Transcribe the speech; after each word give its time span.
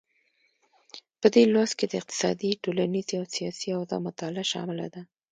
په 1.19 1.27
دې 1.33 1.43
لوست 1.53 1.73
کې 1.79 1.85
د 1.89 1.93
اقتصادي، 2.01 2.51
ټولنیزې 2.63 3.15
او 3.19 3.25
سیاسي 3.35 3.67
اوضاع 3.75 3.99
مطالعه 4.07 4.45
شامله 4.51 4.87
ده. 4.93 5.01